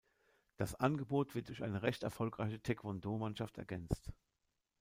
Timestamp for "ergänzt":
3.59-4.11